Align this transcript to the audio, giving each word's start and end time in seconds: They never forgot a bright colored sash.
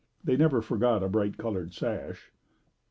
They 0.23 0.35
never 0.35 0.63
forgot 0.63 1.03
a 1.03 1.07
bright 1.07 1.37
colored 1.37 1.75
sash. 1.75 2.31